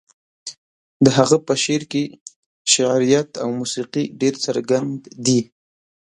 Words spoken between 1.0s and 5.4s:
د هغه په شعر کې شعريت او موسيقي ډېر څرګند دي.